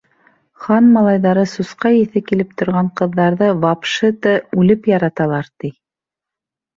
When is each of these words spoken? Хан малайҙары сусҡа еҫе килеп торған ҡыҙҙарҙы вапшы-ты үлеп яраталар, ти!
Хан 0.61 0.85
малайҙары 0.93 1.41
сусҡа 1.49 1.91
еҫе 1.95 2.23
килеп 2.29 2.55
торған 2.61 2.89
ҡыҙҙарҙы 3.01 3.49
вапшы-ты 3.65 4.33
үлеп 4.63 4.89
яраталар, 4.93 5.51
ти! 5.65 5.71